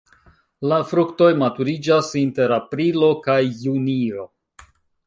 La 0.71 0.79
fruktoj 0.91 1.27
maturiĝas 1.43 2.11
inter 2.23 2.57
aprilo 2.59 3.13
kaj 3.29 3.39
junio. 3.69 4.29